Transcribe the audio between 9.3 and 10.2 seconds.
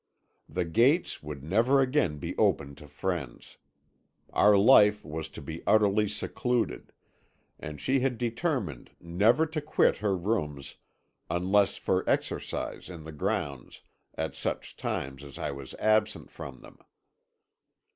to quit her